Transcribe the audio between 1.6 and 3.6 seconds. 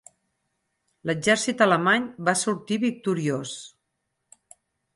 alemany va sortir victoriós.